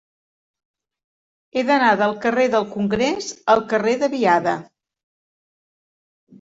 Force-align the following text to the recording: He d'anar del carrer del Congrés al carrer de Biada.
He 1.57 1.63
d'anar 1.67 1.91
del 1.99 2.15
carrer 2.25 2.47
del 2.57 2.67
Congrés 2.73 3.29
al 3.55 3.63
carrer 3.75 3.95
de 4.07 4.13
Biada. 4.17 4.59